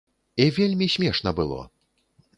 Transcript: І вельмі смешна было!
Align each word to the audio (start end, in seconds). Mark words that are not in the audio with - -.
І 0.45 0.47
вельмі 0.55 0.87
смешна 0.95 1.29
было! 1.41 1.61